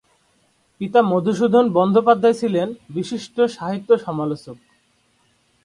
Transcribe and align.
পিতা 0.81 0.99
মধুসূদন 1.01 1.65
বন্দ্যোপাধ্যায় 1.73 2.37
ছিলেন 2.41 2.67
বিশিষ্ট 2.89 3.35
সাহিত্য 3.55 3.89
সমালোচক। 3.97 4.57